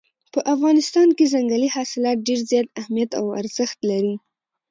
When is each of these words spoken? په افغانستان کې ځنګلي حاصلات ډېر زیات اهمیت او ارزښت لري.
په 0.33 0.39
افغانستان 0.53 1.07
کې 1.17 1.31
ځنګلي 1.33 1.69
حاصلات 1.75 2.17
ډېر 2.27 2.39
زیات 2.49 2.67
اهمیت 2.81 3.09
او 3.19 3.25
ارزښت 3.39 3.79
لري. 3.89 4.15